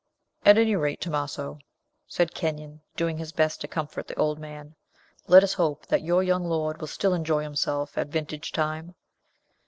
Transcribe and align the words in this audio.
"At 0.45 0.57
any 0.57 0.75
rate, 0.75 0.99
Tomaso," 0.99 1.59
said 2.07 2.33
Kenyon, 2.33 2.81
doing 2.97 3.19
his 3.19 3.31
best 3.31 3.61
to 3.61 3.67
comfort 3.67 4.07
the 4.07 4.15
old 4.17 4.39
man, 4.39 4.73
"let 5.27 5.43
us 5.43 5.53
hope 5.53 5.85
that 5.85 6.01
your 6.01 6.23
young 6.23 6.43
lord 6.43 6.79
will 6.81 6.87
still 6.87 7.13
enjoy 7.13 7.43
himself 7.43 7.95
at 7.99 8.07
vintage 8.07 8.51
time. 8.51 8.95